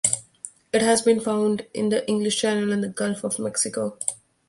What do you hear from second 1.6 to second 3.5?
in the English Channel and the Gulf of